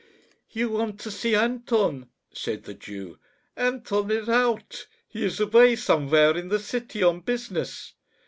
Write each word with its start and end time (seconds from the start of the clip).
"You 0.49 0.69
want 0.71 0.99
to 1.01 1.11
see 1.11 1.35
Anton," 1.35 2.09
said 2.33 2.63
the 2.63 2.73
Jew. 2.73 3.19
"Anton 3.55 4.09
is 4.09 4.27
out. 4.27 4.87
He 5.07 5.23
is 5.23 5.39
away 5.39 5.75
somewhere 5.75 6.35
in 6.35 6.47
the 6.47 6.57
city 6.57 7.03
on 7.03 7.19
business." 7.19 7.93